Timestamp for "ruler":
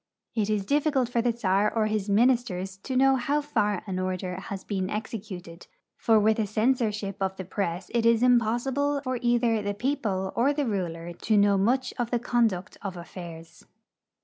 10.65-11.13